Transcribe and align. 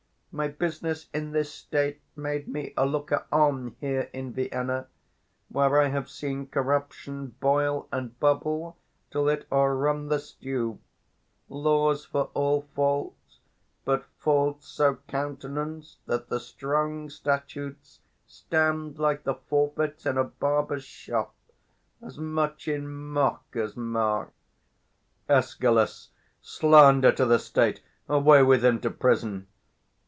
My 0.33 0.47
business 0.47 1.09
in 1.13 1.33
this 1.33 1.51
state 1.53 1.99
Made 2.15 2.47
me 2.47 2.73
a 2.77 2.85
looker 2.85 3.25
on 3.33 3.75
here 3.81 4.09
in 4.13 4.31
Vienna, 4.31 4.87
315 5.47 5.47
Where 5.51 5.81
I 5.81 5.87
have 5.89 6.09
seen 6.09 6.47
corruption 6.47 7.35
boil 7.41 7.89
and 7.91 8.17
bubble 8.17 8.77
Till 9.11 9.27
it 9.27 9.45
o'er 9.51 9.75
run 9.75 10.07
the 10.07 10.19
stew; 10.19 10.79
laws 11.49 12.05
for 12.05 12.29
all 12.33 12.61
faults, 12.73 13.39
But 13.83 14.05
faults 14.19 14.67
so 14.69 14.99
countenanced, 15.09 15.97
that 16.05 16.29
the 16.29 16.39
strong 16.39 17.09
statutes 17.09 17.99
Stand 18.25 18.99
like 18.99 19.25
the 19.25 19.35
forfeits 19.35 20.05
in 20.05 20.17
a 20.17 20.23
barber's 20.23 20.85
shop, 20.85 21.35
As 22.01 22.17
much 22.17 22.69
in 22.69 22.87
mock 22.87 23.43
as 23.57 23.75
mark. 23.75 24.31
320 25.27 25.39
Escal. 25.75 26.07
Slander 26.41 27.11
to 27.11 27.25
the 27.25 27.37
state! 27.37 27.83
Away 28.07 28.41
with 28.41 28.63
him 28.63 28.79
to 28.79 28.89
prison! 28.89 29.47